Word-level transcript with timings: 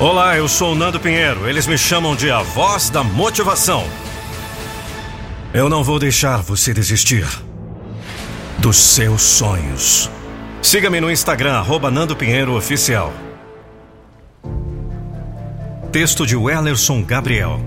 Olá, 0.00 0.36
eu 0.36 0.46
sou 0.46 0.74
o 0.74 0.74
Nando 0.76 1.00
Pinheiro. 1.00 1.48
Eles 1.48 1.66
me 1.66 1.76
chamam 1.76 2.14
de 2.14 2.30
a 2.30 2.40
voz 2.40 2.88
da 2.88 3.02
motivação. 3.02 3.84
Eu 5.52 5.68
não 5.68 5.82
vou 5.82 5.98
deixar 5.98 6.40
você 6.40 6.72
desistir 6.72 7.26
dos 8.58 8.76
seus 8.76 9.22
sonhos. 9.22 10.08
Siga-me 10.62 11.00
no 11.00 11.10
Instagram, 11.10 11.54
arroba 11.54 11.90
Nando 11.90 12.14
Pinheiro 12.14 12.56
Oficial. 12.56 13.12
Texto 15.90 16.24
de 16.24 16.36
Wellerson 16.36 17.02
Gabriel. 17.02 17.60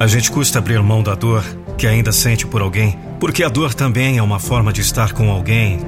A 0.00 0.08
gente 0.08 0.32
custa 0.32 0.58
abrir 0.58 0.82
mão 0.82 1.00
da 1.00 1.14
dor 1.14 1.44
que 1.78 1.86
ainda 1.86 2.10
sente 2.10 2.44
por 2.44 2.60
alguém, 2.60 2.98
porque 3.20 3.44
a 3.44 3.48
dor 3.48 3.72
também 3.72 4.18
é 4.18 4.22
uma 4.22 4.40
forma 4.40 4.72
de 4.72 4.80
estar 4.80 5.12
com 5.12 5.30
alguém, 5.30 5.78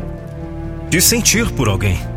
de 0.89 1.01
sentir 1.01 1.51
por 1.51 1.69
alguém. 1.69 2.12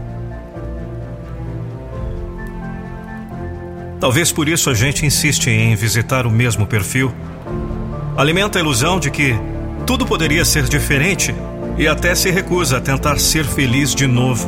Talvez 4.05 4.31
por 4.31 4.47
isso 4.47 4.69
a 4.69 4.73
gente 4.75 5.03
insiste 5.03 5.49
em 5.49 5.75
visitar 5.75 6.27
o 6.27 6.29
mesmo 6.29 6.67
perfil. 6.67 7.11
Alimenta 8.15 8.59
a 8.59 8.61
ilusão 8.61 8.99
de 8.99 9.09
que 9.09 9.33
tudo 9.83 10.05
poderia 10.05 10.45
ser 10.45 10.65
diferente 10.65 11.33
e 11.75 11.87
até 11.87 12.13
se 12.13 12.29
recusa 12.29 12.77
a 12.77 12.79
tentar 12.79 13.17
ser 13.17 13.43
feliz 13.45 13.95
de 13.95 14.05
novo. 14.05 14.47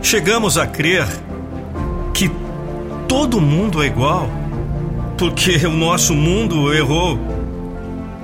Chegamos 0.00 0.56
a 0.56 0.68
crer 0.68 1.04
que 2.14 2.30
todo 3.08 3.40
mundo 3.40 3.82
é 3.82 3.86
igual 3.86 4.30
porque 5.18 5.66
o 5.66 5.72
nosso 5.72 6.14
mundo 6.14 6.72
errou. 6.72 7.18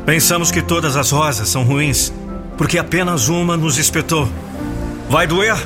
Pensamos 0.07 0.53
que 0.53 0.63
todas 0.63 0.97
as 0.97 1.11
rosas 1.11 1.49
são 1.49 1.65
ruins 1.65 2.13
porque 2.57 2.79
apenas 2.79 3.29
uma 3.29 3.57
nos 3.57 3.79
espetou. 3.79 4.29
Vai 5.11 5.27
doer? 5.27 5.57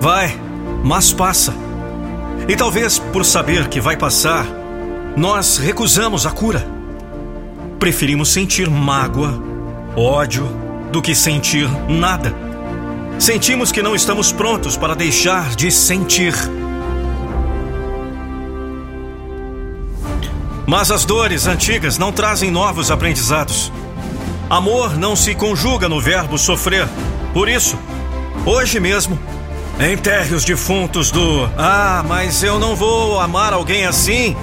Vai, 0.00 0.34
mas 0.82 1.12
passa. 1.12 1.52
E 2.48 2.56
talvez 2.56 2.98
por 2.98 3.24
saber 3.24 3.68
que 3.68 3.80
vai 3.80 3.96
passar, 3.96 4.46
nós 5.16 5.58
recusamos 5.58 6.26
a 6.26 6.30
cura. 6.30 6.66
Preferimos 7.78 8.32
sentir 8.32 8.68
mágoa, 8.68 9.40
ódio, 9.96 10.48
do 10.90 11.00
que 11.00 11.14
sentir 11.14 11.68
nada. 11.88 12.34
Sentimos 13.18 13.70
que 13.70 13.82
não 13.82 13.94
estamos 13.94 14.32
prontos 14.32 14.76
para 14.76 14.94
deixar 14.94 15.54
de 15.54 15.70
sentir. 15.70 16.34
Mas 20.66 20.90
as 20.90 21.04
dores 21.04 21.46
antigas 21.46 21.98
não 21.98 22.12
trazem 22.12 22.50
novos 22.50 22.90
aprendizados. 22.90 23.72
Amor 24.50 24.96
não 24.98 25.14
se 25.14 25.34
conjuga 25.34 25.88
no 25.88 26.00
verbo 26.00 26.36
sofrer. 26.36 26.88
Por 27.32 27.48
isso, 27.48 27.78
hoje 28.44 28.80
mesmo, 28.80 29.18
Enterre 29.80 30.34
os 30.34 30.44
defuntos 30.44 31.10
do 31.10 31.50
Ah, 31.56 32.04
mas 32.06 32.42
eu 32.42 32.58
não 32.58 32.76
vou 32.76 33.20
amar 33.20 33.52
alguém 33.52 33.86
assim. 33.86 34.36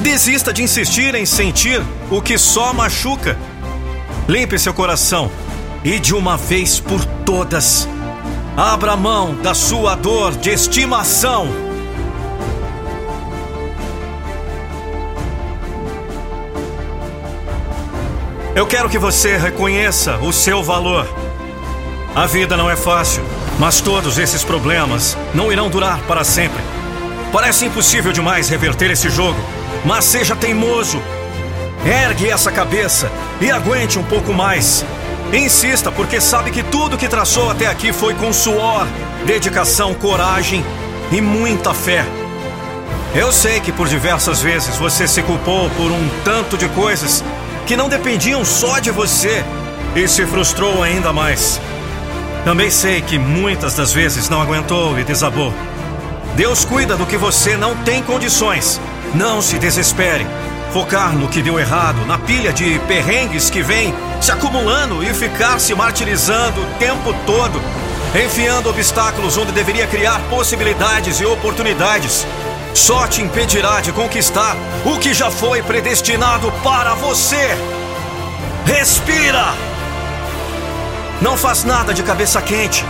Desista 0.00 0.52
de 0.52 0.62
insistir 0.62 1.14
em 1.14 1.26
sentir 1.26 1.82
o 2.10 2.22
que 2.22 2.38
só 2.38 2.72
machuca. 2.72 3.36
Limpe 4.28 4.58
seu 4.58 4.72
coração 4.72 5.30
e 5.84 5.98
de 5.98 6.14
uma 6.14 6.36
vez 6.36 6.80
por 6.80 7.04
todas, 7.24 7.88
abra 8.56 8.96
mão 8.96 9.34
da 9.34 9.54
sua 9.54 9.94
dor 9.94 10.34
de 10.36 10.50
estimação. 10.50 11.48
Eu 18.54 18.66
quero 18.66 18.88
que 18.88 18.98
você 18.98 19.36
reconheça 19.36 20.16
o 20.18 20.32
seu 20.32 20.64
valor. 20.64 21.08
A 22.14 22.26
vida 22.26 22.56
não 22.56 22.68
é 22.68 22.74
fácil. 22.74 23.22
Mas 23.58 23.80
todos 23.80 24.18
esses 24.18 24.44
problemas 24.44 25.16
não 25.34 25.50
irão 25.50 25.68
durar 25.68 26.00
para 26.02 26.22
sempre. 26.22 26.62
Parece 27.32 27.66
impossível 27.66 28.12
demais 28.12 28.48
reverter 28.48 28.90
esse 28.90 29.10
jogo, 29.10 29.38
mas 29.84 30.04
seja 30.04 30.36
teimoso. 30.36 31.02
Ergue 31.84 32.30
essa 32.30 32.52
cabeça 32.52 33.10
e 33.40 33.50
aguente 33.50 33.98
um 33.98 34.04
pouco 34.04 34.32
mais. 34.32 34.84
Insista, 35.32 35.92
porque 35.92 36.20
sabe 36.20 36.50
que 36.50 36.62
tudo 36.62 36.96
que 36.96 37.08
traçou 37.08 37.50
até 37.50 37.66
aqui 37.66 37.92
foi 37.92 38.14
com 38.14 38.32
suor, 38.32 38.86
dedicação, 39.26 39.92
coragem 39.92 40.64
e 41.12 41.20
muita 41.20 41.74
fé. 41.74 42.04
Eu 43.14 43.32
sei 43.32 43.60
que 43.60 43.72
por 43.72 43.88
diversas 43.88 44.40
vezes 44.40 44.76
você 44.76 45.08
se 45.08 45.22
culpou 45.22 45.68
por 45.70 45.90
um 45.90 46.08
tanto 46.24 46.56
de 46.56 46.68
coisas 46.70 47.24
que 47.66 47.76
não 47.76 47.88
dependiam 47.88 48.44
só 48.44 48.78
de 48.78 48.90
você 48.90 49.44
e 49.94 50.06
se 50.06 50.24
frustrou 50.26 50.82
ainda 50.82 51.12
mais. 51.12 51.60
Também 52.44 52.70
sei 52.70 53.02
que 53.02 53.18
muitas 53.18 53.74
das 53.74 53.92
vezes 53.92 54.28
não 54.28 54.40
aguentou 54.40 54.98
e 54.98 55.04
desabou. 55.04 55.52
Deus 56.34 56.64
cuida 56.64 56.96
do 56.96 57.04
que 57.04 57.16
você 57.16 57.56
não 57.56 57.74
tem 57.76 58.02
condições. 58.02 58.80
Não 59.14 59.42
se 59.42 59.58
desespere. 59.58 60.26
Focar 60.72 61.14
no 61.14 61.28
que 61.28 61.42
deu 61.42 61.58
errado, 61.58 62.04
na 62.06 62.18
pilha 62.18 62.52
de 62.52 62.78
perrengues 62.80 63.48
que 63.48 63.62
vem 63.62 63.94
se 64.20 64.30
acumulando 64.30 65.02
e 65.02 65.12
ficar 65.14 65.58
se 65.58 65.74
martirizando 65.74 66.60
o 66.60 66.66
tempo 66.78 67.14
todo, 67.24 67.60
enfiando 68.14 68.68
obstáculos 68.68 69.36
onde 69.38 69.52
deveria 69.52 69.86
criar 69.86 70.20
possibilidades 70.28 71.20
e 71.20 71.24
oportunidades, 71.24 72.26
só 72.74 73.06
te 73.06 73.22
impedirá 73.22 73.80
de 73.80 73.92
conquistar 73.92 74.56
o 74.84 74.98
que 74.98 75.14
já 75.14 75.30
foi 75.30 75.62
predestinado 75.62 76.52
para 76.62 76.94
você. 76.94 77.48
Respira! 78.66 79.67
Não 81.20 81.36
faz 81.36 81.64
nada 81.64 81.92
de 81.92 82.02
cabeça 82.02 82.40
quente. 82.40 82.84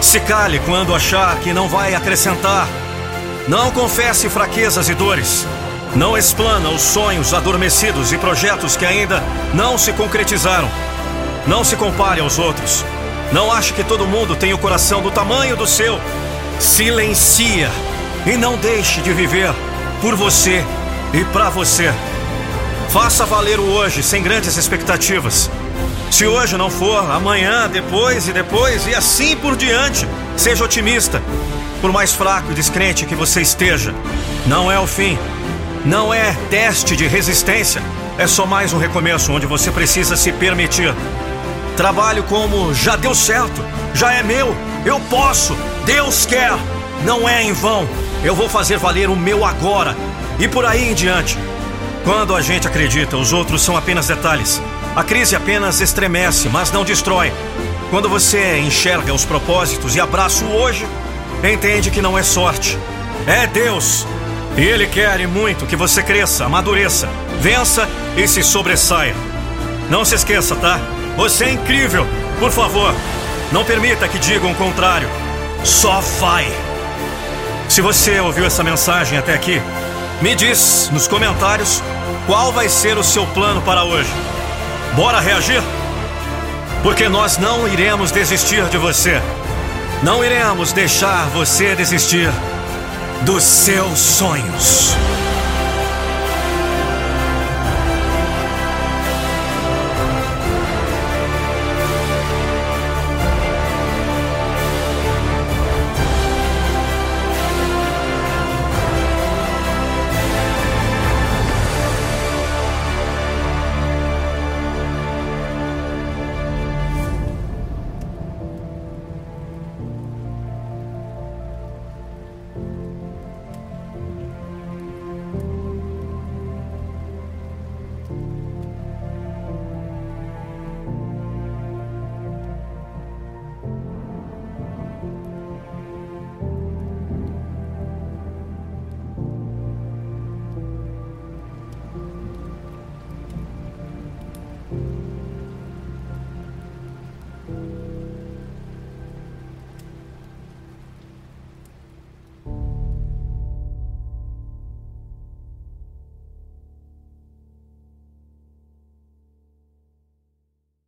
Se 0.00 0.18
cale 0.20 0.58
quando 0.60 0.94
achar 0.94 1.36
que 1.40 1.52
não 1.52 1.68
vai 1.68 1.94
acrescentar. 1.94 2.66
Não 3.46 3.70
confesse 3.70 4.30
fraquezas 4.30 4.88
e 4.88 4.94
dores. 4.94 5.46
Não 5.94 6.16
explana 6.16 6.70
os 6.70 6.80
sonhos 6.80 7.34
adormecidos 7.34 8.12
e 8.12 8.18
projetos 8.18 8.76
que 8.76 8.86
ainda 8.86 9.22
não 9.52 9.76
se 9.76 9.92
concretizaram. 9.92 10.70
Não 11.46 11.62
se 11.62 11.76
compare 11.76 12.20
aos 12.20 12.38
outros. 12.38 12.84
Não 13.32 13.52
ache 13.52 13.74
que 13.74 13.84
todo 13.84 14.06
mundo 14.06 14.34
tem 14.34 14.54
o 14.54 14.58
coração 14.58 15.02
do 15.02 15.10
tamanho 15.10 15.56
do 15.56 15.66
seu. 15.66 16.00
Silencia 16.58 17.70
e 18.24 18.36
não 18.36 18.56
deixe 18.56 19.00
de 19.02 19.12
viver 19.12 19.52
por 20.00 20.14
você 20.14 20.64
e 21.12 21.24
para 21.26 21.50
você. 21.50 21.92
Faça 22.88 23.26
valer 23.26 23.60
o 23.60 23.64
hoje 23.64 24.02
sem 24.02 24.22
grandes 24.22 24.56
expectativas. 24.56 25.50
Se 26.10 26.26
hoje 26.26 26.56
não 26.56 26.70
for, 26.70 27.10
amanhã, 27.10 27.68
depois 27.68 28.28
e 28.28 28.32
depois 28.32 28.86
e 28.86 28.94
assim 28.94 29.36
por 29.36 29.56
diante. 29.56 30.06
Seja 30.36 30.64
otimista. 30.64 31.22
Por 31.80 31.92
mais 31.92 32.12
fraco 32.12 32.52
e 32.52 32.54
descrente 32.54 33.06
que 33.06 33.14
você 33.14 33.40
esteja, 33.40 33.94
não 34.46 34.70
é 34.70 34.78
o 34.78 34.86
fim. 34.86 35.18
Não 35.84 36.12
é 36.12 36.36
teste 36.50 36.94
de 36.94 37.06
resistência. 37.06 37.82
É 38.18 38.26
só 38.26 38.44
mais 38.44 38.72
um 38.72 38.78
recomeço 38.78 39.32
onde 39.32 39.46
você 39.46 39.70
precisa 39.70 40.14
se 40.16 40.30
permitir. 40.32 40.94
Trabalho 41.76 42.22
como 42.24 42.74
já 42.74 42.96
deu 42.96 43.14
certo, 43.14 43.64
já 43.94 44.12
é 44.12 44.22
meu, 44.22 44.54
eu 44.84 45.00
posso, 45.08 45.56
Deus 45.86 46.26
quer. 46.26 46.52
Não 47.04 47.26
é 47.26 47.42
em 47.42 47.52
vão. 47.52 47.88
Eu 48.22 48.34
vou 48.34 48.48
fazer 48.48 48.76
valer 48.76 49.08
o 49.08 49.16
meu 49.16 49.44
agora 49.44 49.96
e 50.38 50.46
por 50.46 50.66
aí 50.66 50.90
em 50.90 50.94
diante. 50.94 51.38
Quando 52.04 52.34
a 52.34 52.42
gente 52.42 52.66
acredita, 52.66 53.16
os 53.16 53.32
outros 53.32 53.62
são 53.62 53.76
apenas 53.76 54.06
detalhes. 54.06 54.60
A 54.94 55.04
crise 55.04 55.36
apenas 55.36 55.80
estremece, 55.80 56.48
mas 56.48 56.72
não 56.72 56.84
destrói. 56.84 57.32
Quando 57.90 58.08
você 58.08 58.58
enxerga 58.58 59.14
os 59.14 59.24
propósitos 59.24 59.94
e 59.94 60.00
abraça 60.00 60.44
o 60.44 60.52
hoje, 60.52 60.86
entende 61.44 61.90
que 61.90 62.02
não 62.02 62.18
é 62.18 62.22
sorte. 62.22 62.78
É 63.26 63.46
Deus. 63.46 64.06
E 64.56 64.62
Ele 64.62 64.86
quer 64.86 65.26
muito 65.28 65.66
que 65.66 65.76
você 65.76 66.02
cresça, 66.02 66.44
amadureça, 66.44 67.08
vença 67.40 67.88
e 68.16 68.26
se 68.26 68.42
sobressaia. 68.42 69.14
Não 69.88 70.04
se 70.04 70.14
esqueça, 70.14 70.56
tá? 70.56 70.80
Você 71.16 71.44
é 71.44 71.52
incrível. 71.52 72.06
Por 72.38 72.50
favor, 72.50 72.94
não 73.52 73.64
permita 73.64 74.08
que 74.08 74.18
digam 74.18 74.50
o 74.50 74.54
contrário. 74.56 75.08
Só 75.64 76.00
vai. 76.18 76.46
Se 77.68 77.80
você 77.80 78.18
ouviu 78.18 78.44
essa 78.44 78.64
mensagem 78.64 79.18
até 79.18 79.34
aqui, 79.34 79.60
me 80.20 80.34
diz 80.34 80.90
nos 80.92 81.06
comentários 81.06 81.82
qual 82.26 82.52
vai 82.52 82.68
ser 82.68 82.98
o 82.98 83.04
seu 83.04 83.24
plano 83.26 83.62
para 83.62 83.84
hoje. 83.84 84.10
Bora 84.94 85.20
reagir? 85.20 85.62
Porque 86.82 87.08
nós 87.08 87.38
não 87.38 87.68
iremos 87.68 88.10
desistir 88.10 88.64
de 88.68 88.76
você. 88.76 89.20
Não 90.02 90.24
iremos 90.24 90.72
deixar 90.72 91.26
você 91.28 91.74
desistir 91.74 92.30
dos 93.22 93.44
seus 93.44 93.98
sonhos. 93.98 94.96